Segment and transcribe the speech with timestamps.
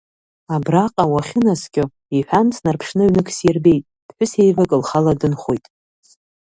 [0.55, 1.83] Абраҟа уахьынаскьо,–
[2.17, 5.65] иҳәан, снарԥшны ҩнык сирбеит, ԥҳәысеибак лхала дынхоит.